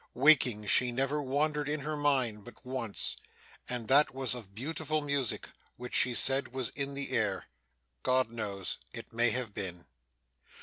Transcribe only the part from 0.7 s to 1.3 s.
never